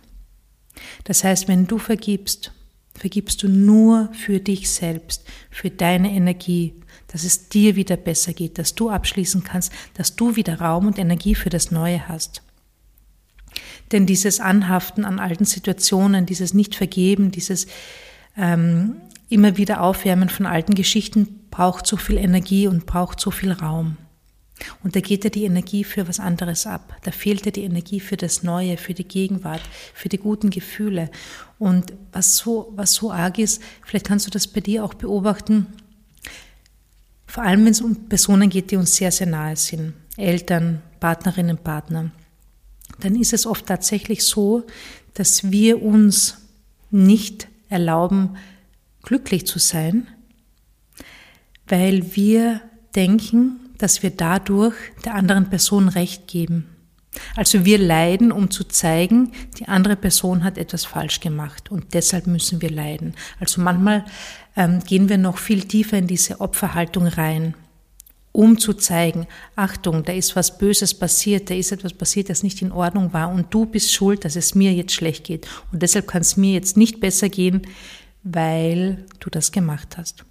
Das 1.03 1.25
heißt, 1.25 1.49
wenn 1.49 1.67
du 1.67 1.79
vergibst, 1.79 2.53
vergibst 2.95 3.43
du 3.43 3.49
nur 3.49 4.11
für 4.13 4.41
dich 4.41 4.71
selbst, 4.71 5.25
für 5.51 5.71
deine 5.71 6.13
Energie, 6.13 6.75
dass 7.09 7.25
es 7.25 7.49
dir 7.49 7.77
wieder 7.77 7.97
besser 7.97 8.33
geht, 8.33 8.59
dass 8.59 8.75
du 8.75 8.91
abschließen 8.91 9.45
kannst, 9.45 9.73
dass 9.95 10.17
du 10.17 10.37
wieder 10.37 10.61
Raum 10.61 10.87
und 10.87 10.99
Energie 10.99 11.35
für 11.35 11.51
das 11.51 11.71
Neue 11.71 12.09
hast. 12.09 12.43
Denn 13.93 14.07
dieses 14.07 14.41
Anhaften 14.41 15.05
an 15.05 15.19
alten 15.19 15.45
Situationen, 15.45 16.27
dieses 16.27 16.55
Nicht-Vergeben, 16.55 17.31
dieses 17.31 17.67
ähm, 18.37 18.97
immer 19.29 19.57
wieder 19.57 19.83
Aufwärmen 19.83 20.29
von 20.29 20.47
alten 20.47 20.75
Geschichten 20.75 21.41
braucht 21.51 21.87
so 21.87 21.97
viel 21.97 22.17
Energie 22.17 22.67
und 22.67 22.87
braucht 22.87 23.21
so 23.21 23.31
viel 23.31 23.53
Raum. 23.53 23.97
Und 24.83 24.95
da 24.95 25.01
geht 25.01 25.25
ja 25.25 25.31
die 25.31 25.45
Energie 25.45 25.85
für 25.85 26.07
was 26.07 26.21
anderes 26.21 26.67
ab. 26.67 26.97
Da 27.03 27.11
fehlt 27.11 27.45
ja 27.45 27.51
die 27.51 27.65
Energie 27.65 28.01
für 28.01 28.17
das 28.17 28.43
Neue, 28.43 28.77
für 28.77 28.95
die 28.95 29.07
Gegenwart, 29.07 29.63
für 29.95 30.09
die 30.09 30.19
guten 30.19 30.51
Gefühle. 30.51 31.11
Und 31.59 31.93
was 32.13 32.37
so, 32.37 32.73
was 32.77 32.95
so 32.95 33.11
arg 33.11 33.39
ist, 33.39 33.61
vielleicht 33.85 34.07
kannst 34.07 34.27
du 34.27 34.31
das 34.31 34.47
bei 34.47 34.61
dir 34.61 34.85
auch 34.85 34.95
beobachten, 34.95 35.67
vor 37.27 37.43
allem 37.43 37.65
wenn 37.65 37.73
es 37.73 37.81
um 37.81 38.09
Personen 38.09 38.49
geht, 38.49 38.71
die 38.71 38.77
uns 38.77 38.95
sehr, 38.95 39.11
sehr 39.11 39.27
nahe 39.27 39.57
sind. 39.57 39.95
Eltern, 40.17 40.83
Partnerinnen, 41.01 41.59
Partner 41.59 42.13
dann 43.01 43.17
ist 43.17 43.33
es 43.33 43.47
oft 43.47 43.67
tatsächlich 43.67 44.25
so, 44.25 44.65
dass 45.15 45.51
wir 45.51 45.83
uns 45.83 46.39
nicht 46.91 47.49
erlauben, 47.69 48.37
glücklich 49.03 49.47
zu 49.47 49.59
sein, 49.59 50.07
weil 51.67 52.15
wir 52.17 52.61
denken, 52.95 53.61
dass 53.79 54.03
wir 54.03 54.11
dadurch 54.11 54.75
der 55.05 55.15
anderen 55.15 55.51
Person 55.51 55.89
Recht 55.89 56.29
geben. 56.29 56.67
Also 57.37 57.65
wir 57.65 57.79
leiden, 57.79 58.33
um 58.33 58.51
zu 58.51 58.65
zeigen, 58.65 59.33
die 59.59 59.69
andere 59.69 59.95
Person 59.95 60.43
hat 60.43 60.59
etwas 60.59 60.85
falsch 60.85 61.21
gemacht 61.21 61.71
und 61.71 61.95
deshalb 61.95 62.27
müssen 62.27 62.61
wir 62.61 62.71
leiden. 62.71 63.15
Also 63.39 63.61
manchmal 63.61 64.05
ähm, 64.57 64.81
gehen 64.81 65.09
wir 65.09 65.19
noch 65.19 65.39
viel 65.39 65.63
tiefer 65.63 65.97
in 65.97 66.09
diese 66.09 66.41
Opferhaltung 66.41 67.07
rein 67.07 67.55
um 68.35 68.59
zu 68.59 68.73
zeigen, 68.73 69.29
Achtung, 69.55 70.03
da 70.03 70.13
ist 70.13 70.35
was 70.35 70.59
Böses 70.59 70.93
passiert, 70.93 71.51
da 71.51 71.55
ist 71.55 71.71
etwas 71.71 71.93
passiert, 71.93 72.29
das 72.29 72.43
nicht 72.43 72.63
in 72.63 72.73
Ordnung 72.73 73.13
war 73.13 73.31
und 73.31 73.55
du 73.55 73.65
bist 73.65 73.93
schuld, 73.93 74.25
dass 74.25 74.35
es 74.35 74.57
mir 74.57 74.73
jetzt 74.73 74.93
schlecht 74.93 75.23
geht. 75.23 75.47
Und 75.71 75.83
deshalb 75.83 76.09
kann 76.09 76.23
es 76.23 76.37
mir 76.37 76.53
jetzt 76.53 76.77
nicht 76.77 76.99
besser 76.99 77.29
gehen, 77.29 77.63
weil 78.25 79.07
du 79.21 79.31
das 79.31 79.53
gemacht 79.53 79.97
hast. 79.97 80.25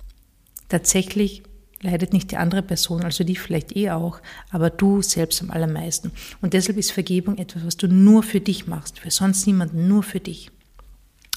Tatsächlich 0.68 1.44
leidet 1.84 2.14
nicht 2.14 2.32
die 2.32 2.38
andere 2.38 2.64
Person, 2.64 3.04
also 3.04 3.24
die 3.24 3.36
vielleicht 3.36 3.76
eh 3.76 3.92
auch, 3.92 4.20
aber 4.50 4.70
du 4.70 5.02
selbst 5.02 5.42
am 5.42 5.52
allermeisten. 5.52 6.12
Und 6.42 6.54
deshalb 6.54 6.78
ist 6.78 6.92
Vergebung 6.92 7.38
etwas, 7.38 7.66
was 7.66 7.78
du 7.78 7.88
nur 7.88 8.24
für 8.24 8.40
dich 8.40 8.68
machst, 8.68 9.00
für 9.00 9.12
sonst 9.12 9.46
niemanden, 9.46 9.88
nur 9.88 10.04
für 10.04 10.20
dich. 10.20 10.50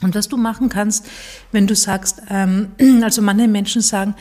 Und 0.02 0.14
was 0.14 0.28
du 0.28 0.36
machen 0.36 0.68
kannst, 0.68 1.06
wenn 1.52 1.66
du 1.66 1.74
sagst, 1.74 2.22
ähm, 2.28 2.68
also 3.02 3.22
manche 3.22 3.48
Menschen 3.48 3.82
sagen, 3.82 4.14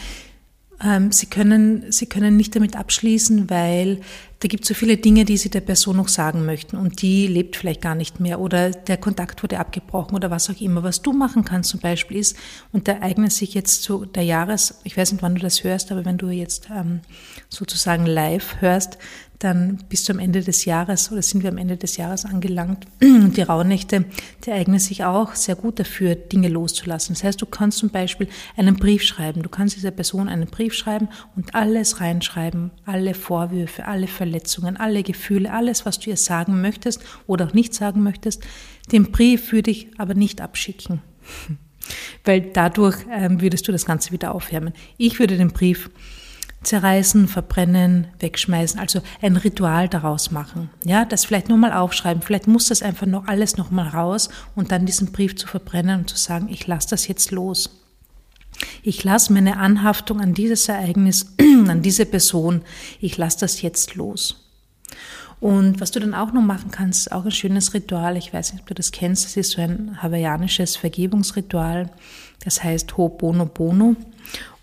ähm, 0.85 1.11
sie, 1.11 1.25
können, 1.25 1.91
sie 1.91 2.05
können 2.05 2.37
nicht 2.37 2.55
damit 2.55 2.75
abschließen, 2.75 3.49
weil 3.49 4.01
da 4.39 4.47
gibt 4.47 4.63
es 4.63 4.67
so 4.67 4.73
viele 4.73 4.97
Dinge, 4.97 5.25
die 5.25 5.37
sie 5.37 5.49
der 5.49 5.61
Person 5.61 5.97
noch 5.97 6.09
sagen 6.09 6.45
möchten 6.45 6.77
und 6.77 7.01
die 7.01 7.25
lebt 7.25 7.55
vielleicht 7.55 7.81
gar 7.81 7.95
nicht 7.95 8.19
mehr 8.19 8.39
oder 8.39 8.69
der 8.69 8.97
Kontakt 8.97 9.41
wurde 9.41 9.59
abgebrochen 9.59 10.15
oder 10.15 10.29
was 10.29 10.49
auch 10.49 10.59
immer. 10.61 10.83
Was 10.83 11.01
du 11.01 11.13
machen 11.13 11.45
kannst 11.45 11.69
zum 11.71 11.79
Beispiel 11.79 12.17
ist, 12.17 12.37
und 12.71 12.87
da 12.87 13.01
eignet 13.01 13.31
sich 13.31 13.53
jetzt 13.53 13.83
zu 13.83 14.05
der 14.05 14.23
Jahres, 14.23 14.81
ich 14.83 14.97
weiß 14.97 15.13
nicht, 15.13 15.23
wann 15.23 15.35
du 15.35 15.41
das 15.41 15.63
hörst, 15.63 15.91
aber 15.91 16.05
wenn 16.05 16.17
du 16.17 16.29
jetzt 16.29 16.67
ähm, 16.69 16.99
sozusagen 17.49 18.05
live 18.05 18.61
hörst, 18.61 18.97
dann 19.39 19.79
bis 19.89 20.05
zum 20.05 20.19
Ende 20.19 20.41
des 20.41 20.65
Jahres 20.65 21.11
oder 21.11 21.21
sind 21.21 21.43
wir 21.43 21.49
am 21.49 21.57
Ende 21.57 21.77
des 21.77 21.97
Jahres 21.97 22.25
angelangt. 22.25 22.85
Und 23.01 23.35
die 23.37 23.41
Rauhnächte, 23.41 24.05
die 24.45 24.51
eignen 24.51 24.79
sich 24.79 25.03
auch 25.03 25.35
sehr 25.35 25.55
gut 25.55 25.79
dafür, 25.79 26.15
Dinge 26.15 26.47
loszulassen. 26.47 27.15
Das 27.15 27.23
heißt, 27.23 27.41
du 27.41 27.45
kannst 27.45 27.79
zum 27.79 27.89
Beispiel 27.89 28.27
einen 28.55 28.75
Brief 28.75 29.03
schreiben. 29.03 29.43
Du 29.43 29.49
kannst 29.49 29.75
dieser 29.75 29.91
Person 29.91 30.29
einen 30.29 30.47
Brief 30.47 30.73
schreiben 30.73 31.09
und 31.35 31.53
alles 31.53 32.01
reinschreiben. 32.01 32.71
Alle 32.85 33.13
Vorwürfe, 33.13 33.85
alle 33.85 34.07
Verletzungen, 34.07 34.77
alle 34.77 35.03
Gefühle, 35.03 35.51
alles, 35.51 35.85
was 35.85 35.99
du 35.99 36.09
ihr 36.09 36.17
sagen 36.17 36.61
möchtest 36.61 37.01
oder 37.27 37.47
auch 37.47 37.53
nicht 37.53 37.73
sagen 37.73 38.03
möchtest. 38.03 38.43
Den 38.91 39.11
Brief 39.11 39.51
würde 39.51 39.71
ich 39.71 39.89
aber 39.97 40.13
nicht 40.13 40.41
abschicken. 40.41 41.01
Weil 42.23 42.41
dadurch 42.41 42.97
ähm, 43.11 43.41
würdest 43.41 43.67
du 43.67 43.71
das 43.71 43.85
Ganze 43.85 44.11
wieder 44.11 44.33
aufwärmen. 44.33 44.73
Ich 44.97 45.19
würde 45.19 45.37
den 45.37 45.51
Brief 45.51 45.89
zerreißen, 46.65 47.27
verbrennen, 47.27 48.07
wegschmeißen, 48.19 48.79
also 48.79 49.01
ein 49.21 49.37
Ritual 49.37 49.87
daraus 49.87 50.31
machen. 50.31 50.69
Ja, 50.83 51.05
das 51.05 51.25
vielleicht 51.25 51.49
nochmal 51.49 51.73
aufschreiben, 51.73 52.21
vielleicht 52.21 52.47
muss 52.47 52.67
das 52.67 52.81
einfach 52.81 53.07
noch 53.07 53.27
alles 53.27 53.57
nochmal 53.57 53.89
raus 53.89 54.29
und 54.55 54.71
dann 54.71 54.85
diesen 54.85 55.11
Brief 55.11 55.35
zu 55.35 55.47
verbrennen 55.47 56.01
und 56.01 56.09
zu 56.09 56.17
sagen, 56.17 56.49
ich 56.49 56.67
lasse 56.67 56.89
das 56.89 57.07
jetzt 57.07 57.31
los. 57.31 57.81
Ich 58.83 59.03
lasse 59.03 59.33
meine 59.33 59.57
Anhaftung 59.57 60.21
an 60.21 60.33
dieses 60.33 60.67
Ereignis, 60.69 61.35
an 61.67 61.81
diese 61.81 62.05
Person, 62.05 62.61
ich 62.99 63.17
lasse 63.17 63.39
das 63.41 63.61
jetzt 63.61 63.95
los. 63.95 64.41
Und 65.39 65.81
was 65.81 65.91
du 65.91 65.99
dann 65.99 66.13
auch 66.13 66.31
noch 66.31 66.41
machen 66.41 66.71
kannst, 66.71 67.11
auch 67.11 67.25
ein 67.25 67.31
schönes 67.31 67.73
Ritual, 67.73 68.17
ich 68.17 68.33
weiß 68.33 68.53
nicht, 68.53 68.61
ob 68.61 68.67
du 68.67 68.73
das 68.73 68.91
kennst, 68.91 69.25
das 69.25 69.37
ist 69.37 69.51
so 69.51 69.61
ein 69.61 70.01
hawaiianisches 70.01 70.77
Vergebungsritual, 70.77 71.91
das 72.43 72.63
heißt 72.63 72.93
Ho'oponopono. 72.93 73.95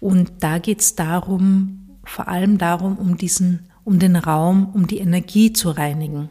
Und 0.01 0.33
da 0.41 0.59
geht 0.59 0.81
es 0.81 0.97
darum, 0.97 1.82
vor 2.05 2.29
allem 2.29 2.59
darum, 2.59 2.99
um 2.99 3.17
diesen, 3.17 3.71
um 3.85 3.99
den 3.99 4.17
Raum, 4.17 4.71
um 4.75 4.87
die 4.87 4.99
Energie 4.99 5.53
zu 5.53 5.71
reinigen. 5.71 6.31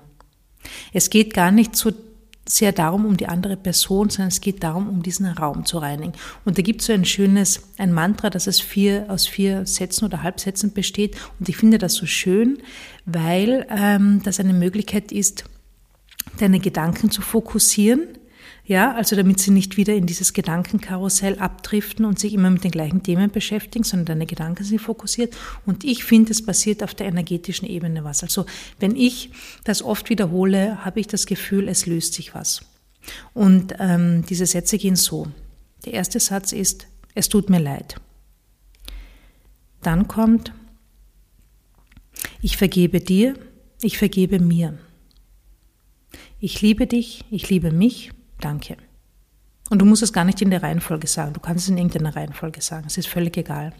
Es 0.94 1.10
geht 1.10 1.34
gar 1.34 1.51
nicht 1.51 1.75
so 1.75 1.92
sehr 2.48 2.72
darum, 2.72 3.06
um 3.06 3.18
die 3.18 3.28
andere 3.28 3.56
Person, 3.56 4.10
sondern 4.10 4.28
es 4.28 4.42
geht 4.42 4.63
darum, 4.63 4.90
um 4.90 5.04
diesen 5.04 5.25
Raum 5.25 5.66
zu 5.66 5.78
reinigen. 5.78 6.13
Und 6.44 6.58
da 6.58 6.62
gibt 6.62 6.82
es 6.82 6.88
so 6.88 6.94
ein 6.94 7.06
schönes, 7.06 7.62
ein 7.78 7.94
Mantra, 7.94 8.30
das 8.30 8.48
es 8.48 8.60
vier, 8.60 9.06
aus 9.10 9.28
vier 9.28 9.66
Sätzen 9.66 10.06
oder 10.06 10.24
Halbsätzen 10.24 10.74
besteht. 10.74 11.16
Und 11.40 11.48
ich 11.50 11.58
finde 11.58 11.78
das 11.78 11.94
so 11.94 12.06
schön, 12.06 12.62
weil 13.06 13.66
ähm, 13.70 14.22
das 14.24 14.40
eine 14.40 14.54
Möglichkeit 14.54 15.12
ist, 15.12 15.46
deine 16.40 16.60
Gedanken 16.60 17.12
zu 17.12 17.22
fokussieren 17.22 18.08
ja, 18.63 18.94
also 18.94 19.15
damit 19.15 19.39
sie 19.39 19.51
nicht 19.51 19.75
wieder 19.75 19.94
in 19.96 20.06
dieses 20.06 20.34
Gedankenkarussell 20.34 21.39
abdriften 21.39 22.06
und 22.06 22.20
sich 22.20 22.34
immer 22.34 22.50
mit 22.50 22.63
den 22.63 22.72
gleichen 22.72 23.03
Themen 23.03 23.32
beschäftigen, 23.32 23.84
sondern 23.84 24.06
deine 24.06 24.25
Gedanken 24.25 24.63
sind 24.63 24.80
fokussiert. 24.80 25.36
Und 25.65 25.84
ich 25.84 26.03
finde, 26.03 26.32
es 26.32 26.46
passiert 26.46 26.84
auf 26.84 26.94
der 26.94 27.08
energetischen 27.08 27.68
Ebene 27.68 28.03
was. 28.03 28.24
Also 28.24 28.46
wenn 28.80 28.96
ich 28.96 29.32
das 29.63 29.82
oft 29.82 30.10
wiederhole, 30.10 30.86
habe 30.86 31.00
ich 31.00 31.08
das 31.08 31.25
Gefühl, 31.25 31.68
es 31.68 31.86
löst 31.86 32.13
sich 32.13 32.36
was. 32.36 32.62
Und 33.34 33.74
ähm, 33.80 34.24
diese 34.30 34.46
Sätze 34.46 34.77
gehen 34.77 34.96
so. 34.96 35.27
Der 35.86 35.94
erste 35.94 36.20
Satz 36.20 36.51
ist, 36.51 36.88
es 37.15 37.30
tut 37.30 37.50
mir 37.50 37.60
leid. 37.60 37.96
Dann 39.82 40.08
kommt, 40.08 40.53
ich 42.41 42.58
vergebe 42.58 43.01
dir, 43.01 43.34
ich 43.82 43.98
vergebe 43.98 44.39
mir. 44.39 44.77
Ich 46.39 46.62
liebe 46.62 46.86
dich, 46.86 47.25
ich 47.32 47.50
liebe 47.50 47.72
mich, 47.72 48.12
Danke. 48.41 48.77
Und 49.69 49.79
du 49.79 49.86
musst 49.86 50.03
es 50.03 50.12
gar 50.12 50.25
nicht 50.25 50.41
in 50.41 50.50
der 50.50 50.63
Reihenfolge 50.63 51.07
sagen, 51.07 51.31
du 51.33 51.39
kannst 51.39 51.63
es 51.63 51.69
in 51.69 51.77
irgendeiner 51.77 52.13
Reihenfolge 52.13 52.62
sagen, 52.62 52.88
es 52.88 52.98
ist 52.98 53.07
völlig 53.07 53.38
egal. 53.38 53.71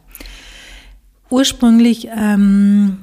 Ursprünglich 1.30 2.08
ähm, 2.08 3.00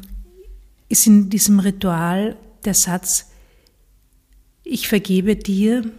ist 0.88 1.06
in 1.06 1.28
diesem 1.28 1.60
Ritual 1.60 2.36
der 2.64 2.74
Satz, 2.74 3.30
ich 4.64 4.88
vergebe 4.88 5.36
dir 5.36 5.90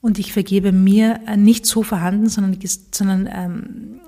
und 0.00 0.18
ich 0.18 0.32
vergebe 0.32 0.72
mir 0.72 1.20
äh, 1.26 1.36
nicht 1.36 1.64
so 1.66 1.82
vorhanden, 1.82 2.28
sondern, 2.28 2.58
sondern 2.92 3.26
ähm, 3.32 4.00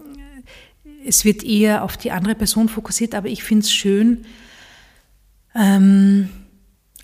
es 1.07 1.25
wird 1.25 1.43
eher 1.43 1.85
auf 1.85 1.97
die 1.97 2.13
andere 2.13 2.35
Person 2.35 2.69
fokussiert, 2.69 3.15
aber 3.15 3.29
ich 3.29 3.43
finde 3.43 3.65
es 3.65 3.73
schön, 3.73 4.27
ähm, 5.55 6.29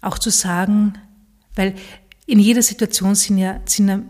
auch 0.01 0.19
zu 0.19 0.31
sagen, 0.31 0.95
weil 1.55 1.75
in 2.33 2.39
jeder 2.39 2.63
Situation 2.63 3.15
sind 3.15 3.37
ja, 3.37 3.61
sind 3.67 3.89
ja 3.89 4.01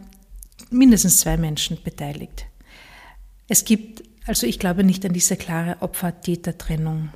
mindestens 0.71 1.19
zwei 1.19 1.37
Menschen 1.37 1.77
beteiligt. 1.83 2.47
Es 3.49 3.65
gibt, 3.65 4.05
also 4.29 4.47
ich 4.47 4.61
glaube 4.61 4.85
nicht 4.85 5.05
an 5.05 5.13
diese 5.13 5.37
klare 5.37 5.83
Opfer-Täter-Trennung. 5.83 7.11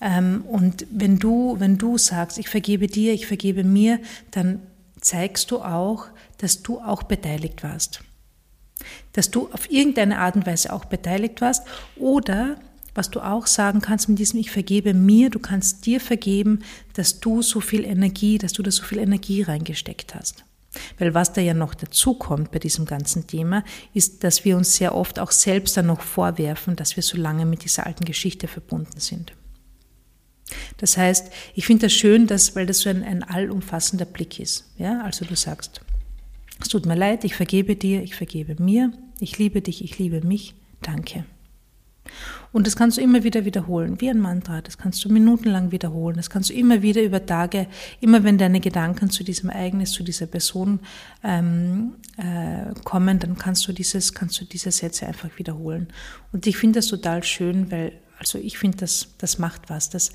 Ähm, 0.00 0.42
und 0.48 0.84
wenn 0.90 1.20
du, 1.20 1.60
wenn 1.60 1.78
du 1.78 1.96
sagst, 1.96 2.38
ich 2.38 2.48
vergebe 2.48 2.88
dir, 2.88 3.12
ich 3.12 3.28
vergebe 3.28 3.62
mir, 3.62 4.00
dann 4.32 4.62
zeigst 5.00 5.52
du 5.52 5.60
auch, 5.60 6.06
dass 6.38 6.60
du 6.60 6.80
auch 6.80 7.04
beteiligt 7.04 7.62
warst. 7.62 8.00
Dass 9.12 9.30
du 9.30 9.48
auf 9.52 9.70
irgendeine 9.70 10.18
Art 10.18 10.34
und 10.34 10.44
Weise 10.44 10.72
auch 10.72 10.86
beteiligt 10.86 11.40
warst 11.40 11.64
oder 11.94 12.58
was 12.96 13.10
du 13.10 13.20
auch 13.20 13.46
sagen 13.46 13.80
kannst 13.80 14.08
mit 14.08 14.18
diesem 14.18 14.40
Ich 14.40 14.50
vergebe 14.50 14.94
mir, 14.94 15.30
du 15.30 15.38
kannst 15.38 15.86
dir 15.86 16.00
vergeben, 16.00 16.60
dass 16.94 17.20
du 17.20 17.42
so 17.42 17.60
viel 17.60 17.84
Energie, 17.84 18.38
dass 18.38 18.52
du 18.52 18.62
da 18.62 18.70
so 18.70 18.82
viel 18.82 18.98
Energie 18.98 19.42
reingesteckt 19.42 20.14
hast. 20.14 20.44
Weil 20.98 21.14
was 21.14 21.32
da 21.32 21.40
ja 21.40 21.54
noch 21.54 21.74
dazu 21.74 22.14
kommt 22.14 22.50
bei 22.50 22.58
diesem 22.58 22.84
ganzen 22.84 23.26
Thema, 23.26 23.64
ist, 23.94 24.24
dass 24.24 24.44
wir 24.44 24.56
uns 24.56 24.76
sehr 24.76 24.94
oft 24.94 25.18
auch 25.18 25.30
selbst 25.30 25.76
dann 25.76 25.86
noch 25.86 26.00
vorwerfen, 26.00 26.76
dass 26.76 26.96
wir 26.96 27.02
so 27.02 27.16
lange 27.16 27.46
mit 27.46 27.64
dieser 27.64 27.86
alten 27.86 28.04
Geschichte 28.04 28.48
verbunden 28.48 29.00
sind. 29.00 29.32
Das 30.76 30.96
heißt, 30.96 31.32
ich 31.54 31.66
finde 31.66 31.86
das 31.86 31.92
schön, 31.92 32.26
dass, 32.26 32.54
weil 32.54 32.66
das 32.66 32.80
so 32.80 32.90
ein, 32.90 33.02
ein 33.02 33.22
allumfassender 33.22 34.04
Blick 34.04 34.38
ist. 34.38 34.64
Ja, 34.78 35.02
also 35.02 35.24
du 35.24 35.34
sagst, 35.34 35.80
es 36.60 36.68
tut 36.68 36.86
mir 36.86 36.94
leid, 36.94 37.24
ich 37.24 37.34
vergebe 37.34 37.74
dir, 37.74 38.02
ich 38.02 38.14
vergebe 38.14 38.62
mir, 38.62 38.92
ich 39.18 39.38
liebe 39.38 39.60
dich, 39.60 39.82
ich 39.82 39.98
liebe 39.98 40.20
mich, 40.20 40.54
danke. 40.82 41.24
Und 42.56 42.66
das 42.66 42.74
kannst 42.74 42.96
du 42.96 43.02
immer 43.02 43.22
wieder 43.22 43.44
wiederholen, 43.44 44.00
wie 44.00 44.08
ein 44.08 44.18
Mantra. 44.18 44.62
Das 44.62 44.78
kannst 44.78 45.04
du 45.04 45.10
minutenlang 45.10 45.72
wiederholen. 45.72 46.16
Das 46.16 46.30
kannst 46.30 46.48
du 46.48 46.54
immer 46.54 46.80
wieder 46.80 47.02
über 47.02 47.26
Tage, 47.26 47.66
immer 48.00 48.24
wenn 48.24 48.38
deine 48.38 48.60
Gedanken 48.60 49.10
zu 49.10 49.24
diesem 49.24 49.50
Ereignis, 49.50 49.90
zu 49.92 50.02
dieser 50.02 50.24
Person 50.24 50.80
ähm, 51.22 51.96
äh, 52.16 52.72
kommen, 52.82 53.18
dann 53.18 53.36
kannst 53.36 53.68
du 53.68 53.74
dieses, 53.74 54.14
kannst 54.14 54.40
du 54.40 54.46
diese 54.46 54.70
Sätze 54.70 55.06
einfach 55.06 55.28
wiederholen. 55.36 55.88
Und 56.32 56.46
ich 56.46 56.56
finde 56.56 56.78
das 56.78 56.86
total 56.86 57.22
schön, 57.24 57.70
weil, 57.70 57.92
also 58.18 58.38
ich 58.38 58.56
finde, 58.56 58.78
das, 58.78 59.08
das 59.18 59.38
macht 59.38 59.68
was. 59.68 59.90
Das, 59.90 60.14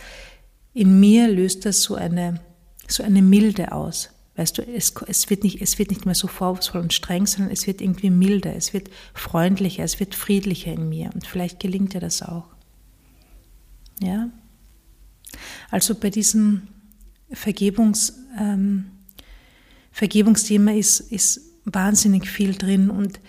in 0.74 1.00
mir 1.00 1.28
löst 1.28 1.68
das 1.68 1.84
so 1.84 1.94
eine, 1.94 2.42
so 2.88 3.04
eine 3.04 3.22
Milde 3.22 3.72
aus. 3.72 4.10
Weißt 4.42 4.58
du, 4.58 4.64
es, 4.64 4.92
es, 5.06 5.30
wird 5.30 5.44
nicht, 5.44 5.62
es 5.62 5.78
wird 5.78 5.92
nicht 5.92 6.08
mehr 6.08 6.16
so 6.16 6.26
vorwurfsvoll 6.26 6.82
und 6.82 6.94
streng, 6.94 7.28
sondern 7.28 7.54
es 7.54 7.68
wird 7.68 7.80
irgendwie 7.80 8.10
milder, 8.10 8.56
es 8.56 8.74
wird 8.74 8.90
freundlicher, 9.14 9.84
es 9.84 10.00
wird 10.00 10.16
friedlicher 10.16 10.74
in 10.74 10.90
mir. 10.90 11.12
Und 11.14 11.28
vielleicht 11.28 11.60
gelingt 11.60 11.94
dir 11.94 12.00
das 12.00 12.24
auch. 12.24 12.46
Ja? 14.02 14.32
Also 15.70 15.94
bei 15.94 16.10
diesem 16.10 16.70
Vergebungs, 17.32 18.18
ähm, 18.40 18.86
Vergebungsthema 19.92 20.72
ist, 20.72 21.02
ist 21.02 21.42
wahnsinnig 21.66 22.28
viel 22.28 22.56
drin 22.56 22.90
und 22.90 23.20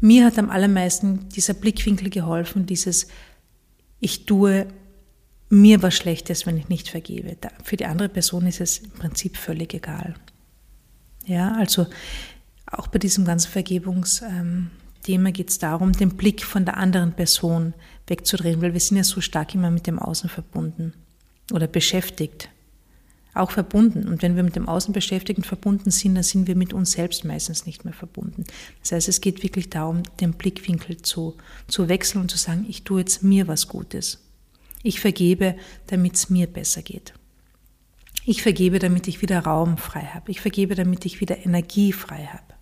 mir 0.00 0.24
hat 0.26 0.38
am 0.38 0.48
allermeisten 0.48 1.28
dieser 1.30 1.54
Blickwinkel 1.54 2.08
geholfen, 2.08 2.66
dieses 2.66 3.08
ich 3.98 4.26
tue 4.26 4.68
mir 5.48 5.82
was 5.82 5.94
Schlechtes, 5.96 6.46
wenn 6.46 6.56
ich 6.56 6.68
nicht 6.68 6.88
vergebe. 6.88 7.36
Für 7.64 7.76
die 7.76 7.86
andere 7.86 8.08
Person 8.08 8.46
ist 8.46 8.60
es 8.60 8.78
im 8.78 8.92
Prinzip 8.92 9.36
völlig 9.36 9.74
egal. 9.74 10.14
Ja, 11.26 11.54
also 11.54 11.86
auch 12.66 12.88
bei 12.88 12.98
diesem 12.98 13.24
ganzen 13.24 13.50
Vergebungsthema 13.50 14.70
geht 15.32 15.50
es 15.50 15.58
darum, 15.58 15.92
den 15.92 16.16
Blick 16.16 16.42
von 16.42 16.64
der 16.64 16.76
anderen 16.76 17.12
Person 17.12 17.74
wegzudrehen, 18.06 18.60
weil 18.62 18.72
wir 18.72 18.80
sind 18.80 18.96
ja 18.96 19.04
so 19.04 19.20
stark 19.20 19.54
immer 19.54 19.70
mit 19.70 19.86
dem 19.86 19.98
Außen 19.98 20.28
verbunden 20.28 20.94
oder 21.52 21.66
beschäftigt. 21.66 22.48
Auch 23.34 23.50
verbunden. 23.50 24.08
Und 24.08 24.20
wenn 24.20 24.36
wir 24.36 24.42
mit 24.42 24.56
dem 24.56 24.68
Außen 24.68 24.92
beschäftigt 24.92 25.38
und 25.38 25.46
verbunden 25.46 25.90
sind, 25.90 26.14
dann 26.14 26.22
sind 26.22 26.46
wir 26.46 26.54
mit 26.54 26.74
uns 26.74 26.92
selbst 26.92 27.24
meistens 27.24 27.64
nicht 27.64 27.84
mehr 27.84 27.94
verbunden. 27.94 28.44
Das 28.80 28.92
heißt, 28.92 29.08
es 29.08 29.22
geht 29.22 29.42
wirklich 29.42 29.70
darum, 29.70 30.02
den 30.20 30.34
Blickwinkel 30.34 30.98
zu, 31.00 31.38
zu 31.66 31.88
wechseln 31.88 32.20
und 32.20 32.30
zu 32.30 32.36
sagen, 32.36 32.66
ich 32.68 32.84
tue 32.84 33.00
jetzt 33.00 33.22
mir 33.22 33.48
was 33.48 33.68
Gutes. 33.68 34.18
Ich 34.82 35.00
vergebe, 35.00 35.56
damit 35.86 36.16
es 36.16 36.28
mir 36.28 36.46
besser 36.46 36.82
geht. 36.82 37.14
Ich 38.24 38.42
vergebe, 38.42 38.78
damit 38.78 39.08
ich 39.08 39.20
wieder 39.22 39.40
Raum 39.40 39.78
frei 39.78 40.02
habe. 40.02 40.30
Ich 40.30 40.40
vergebe, 40.40 40.74
damit 40.74 41.04
ich 41.04 41.20
wieder 41.20 41.44
Energie 41.44 41.92
frei 41.92 42.28
habe. 42.32 42.52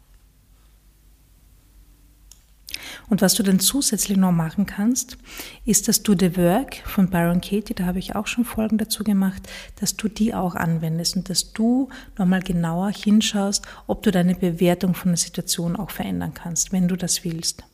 Und 3.10 3.22
was 3.22 3.34
du 3.34 3.42
dann 3.42 3.58
zusätzlich 3.58 4.16
noch 4.16 4.30
machen 4.30 4.66
kannst, 4.66 5.18
ist, 5.64 5.88
dass 5.88 6.04
du 6.04 6.14
The 6.18 6.36
Work 6.36 6.76
von 6.84 7.10
Byron 7.10 7.40
Katie, 7.40 7.74
da 7.74 7.84
habe 7.84 7.98
ich 7.98 8.14
auch 8.14 8.28
schon 8.28 8.44
Folgen 8.44 8.78
dazu 8.78 9.02
gemacht, 9.02 9.48
dass 9.80 9.96
du 9.96 10.08
die 10.08 10.32
auch 10.32 10.54
anwendest 10.54 11.16
und 11.16 11.28
dass 11.28 11.52
du 11.52 11.88
nochmal 12.16 12.40
genauer 12.40 12.90
hinschaust, 12.90 13.66
ob 13.88 14.04
du 14.04 14.12
deine 14.12 14.36
Bewertung 14.36 14.94
von 14.94 15.10
der 15.10 15.18
Situation 15.18 15.74
auch 15.74 15.90
verändern 15.90 16.34
kannst, 16.34 16.72
wenn 16.72 16.86
du 16.86 16.94
das 16.94 17.24
willst. 17.24 17.64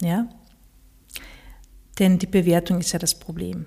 Ja? 0.00 0.26
Denn 1.98 2.18
die 2.18 2.26
Bewertung 2.26 2.80
ist 2.80 2.92
ja 2.92 2.98
das 2.98 3.14
Problem. 3.14 3.66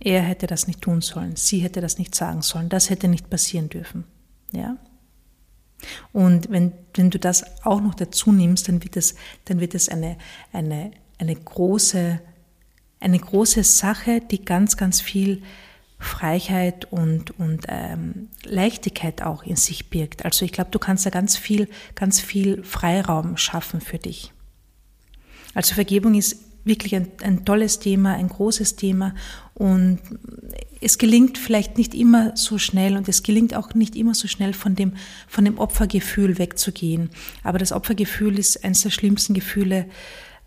Er 0.00 0.22
hätte 0.22 0.46
das 0.46 0.66
nicht 0.66 0.80
tun 0.80 1.00
sollen, 1.00 1.36
sie 1.36 1.58
hätte 1.58 1.80
das 1.80 1.98
nicht 1.98 2.14
sagen 2.14 2.42
sollen, 2.42 2.68
das 2.68 2.90
hätte 2.90 3.08
nicht 3.08 3.30
passieren 3.30 3.68
dürfen. 3.68 4.04
Ja? 4.52 4.76
Und 6.12 6.50
wenn, 6.50 6.72
wenn 6.94 7.10
du 7.10 7.18
das 7.18 7.64
auch 7.64 7.80
noch 7.80 7.94
dazu 7.94 8.32
nimmst, 8.32 8.68
dann 8.68 8.82
wird 8.82 8.96
es, 8.96 9.14
dann 9.46 9.60
wird 9.60 9.74
es 9.74 9.88
eine, 9.88 10.16
eine, 10.52 10.92
eine, 11.18 11.34
große, 11.34 12.20
eine 13.00 13.18
große 13.18 13.64
Sache, 13.64 14.20
die 14.20 14.44
ganz, 14.44 14.76
ganz 14.76 15.00
viel 15.00 15.42
Freiheit 15.98 16.84
und, 16.92 17.38
und 17.38 17.66
ähm, 17.68 18.28
Leichtigkeit 18.44 19.22
auch 19.22 19.42
in 19.42 19.56
sich 19.56 19.90
birgt. 19.90 20.24
Also 20.24 20.44
ich 20.44 20.52
glaube, 20.52 20.70
du 20.70 20.78
kannst 20.78 21.06
da 21.06 21.10
ganz 21.10 21.36
viel, 21.36 21.68
ganz 21.96 22.20
viel 22.20 22.62
Freiraum 22.62 23.36
schaffen 23.36 23.80
für 23.80 23.98
dich. 23.98 24.32
Also 25.54 25.74
Vergebung 25.74 26.14
ist 26.14 26.47
wirklich 26.68 26.94
ein, 26.94 27.08
ein 27.22 27.44
tolles 27.44 27.80
Thema, 27.80 28.14
ein 28.14 28.28
großes 28.28 28.76
Thema 28.76 29.14
und 29.54 29.98
es 30.80 30.98
gelingt 30.98 31.38
vielleicht 31.38 31.78
nicht 31.78 31.94
immer 31.94 32.36
so 32.36 32.58
schnell 32.58 32.96
und 32.96 33.08
es 33.08 33.22
gelingt 33.22 33.54
auch 33.54 33.74
nicht 33.74 33.96
immer 33.96 34.14
so 34.14 34.28
schnell 34.28 34.52
von 34.52 34.76
dem, 34.76 34.92
von 35.26 35.44
dem 35.44 35.58
Opfergefühl 35.58 36.38
wegzugehen. 36.38 37.10
Aber 37.42 37.58
das 37.58 37.72
Opfergefühl 37.72 38.38
ist 38.38 38.64
eines 38.64 38.82
der 38.82 38.90
schlimmsten 38.90 39.34
Gefühle, 39.34 39.86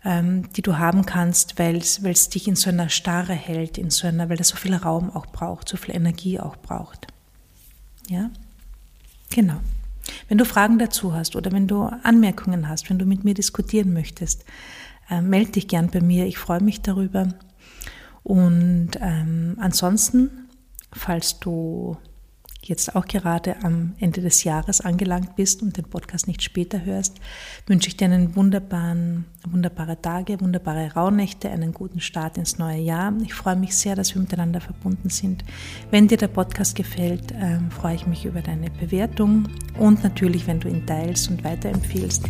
ähm, 0.04 0.50
die 0.54 0.62
du 0.62 0.78
haben 0.78 1.04
kannst, 1.04 1.58
weil 1.58 1.76
es 1.76 2.28
dich 2.28 2.48
in 2.48 2.56
so 2.56 2.70
einer 2.70 2.88
Starre 2.88 3.34
hält, 3.34 3.78
in 3.78 3.90
so 3.90 4.06
einer, 4.06 4.28
weil 4.28 4.36
das 4.36 4.48
so 4.48 4.56
viel 4.56 4.74
Raum 4.74 5.10
auch 5.10 5.26
braucht, 5.26 5.68
so 5.68 5.76
viel 5.76 5.94
Energie 5.94 6.40
auch 6.40 6.56
braucht. 6.56 7.06
Ja? 8.08 8.30
Genau. 9.30 9.60
Wenn 10.28 10.38
du 10.38 10.44
Fragen 10.44 10.78
dazu 10.78 11.14
hast 11.14 11.36
oder 11.36 11.52
wenn 11.52 11.68
du 11.68 11.84
Anmerkungen 12.02 12.68
hast, 12.68 12.90
wenn 12.90 12.98
du 12.98 13.04
mit 13.04 13.24
mir 13.24 13.34
diskutieren 13.34 13.92
möchtest, 13.92 14.44
äh, 15.12 15.20
melde 15.20 15.52
dich 15.52 15.68
gern 15.68 15.90
bei 15.90 16.00
mir. 16.00 16.26
Ich 16.26 16.38
freue 16.38 16.62
mich 16.62 16.80
darüber. 16.80 17.28
Und 18.22 18.90
ähm, 19.00 19.56
ansonsten, 19.60 20.48
falls 20.92 21.38
du 21.40 21.96
jetzt 22.64 22.94
auch 22.94 23.06
gerade 23.06 23.56
am 23.64 23.94
Ende 23.98 24.20
des 24.20 24.44
Jahres 24.44 24.80
angelangt 24.80 25.34
bist 25.34 25.62
und 25.62 25.76
den 25.76 25.84
Podcast 25.84 26.28
nicht 26.28 26.42
später 26.42 26.84
hörst, 26.84 27.16
wünsche 27.66 27.88
ich 27.88 27.96
dir 27.96 28.04
einen 28.04 28.36
wunderbaren, 28.36 29.24
wunderbare 29.48 30.00
Tage, 30.00 30.40
wunderbare 30.40 30.92
Rauhnächte, 30.92 31.50
einen 31.50 31.72
guten 31.72 32.00
Start 32.00 32.38
ins 32.38 32.58
neue 32.58 32.80
Jahr. 32.80 33.12
Ich 33.24 33.34
freue 33.34 33.56
mich 33.56 33.76
sehr, 33.76 33.96
dass 33.96 34.14
wir 34.14 34.22
miteinander 34.22 34.60
verbunden 34.60 35.10
sind. 35.10 35.44
Wenn 35.90 36.06
dir 36.06 36.18
der 36.18 36.28
Podcast 36.28 36.76
gefällt, 36.76 37.32
äh, 37.32 37.58
freue 37.70 37.96
ich 37.96 38.06
mich 38.06 38.24
über 38.24 38.42
deine 38.42 38.70
Bewertung 38.70 39.48
und 39.78 40.04
natürlich, 40.04 40.46
wenn 40.46 40.60
du 40.60 40.68
ihn 40.68 40.86
teilst 40.86 41.30
und 41.30 41.42
weiterempfiehlst. 41.42 42.28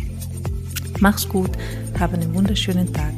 Mach's 0.99 1.27
gut, 1.27 1.51
habe 1.99 2.13
einen 2.13 2.33
wunderschönen 2.33 2.91
Tag. 2.93 3.13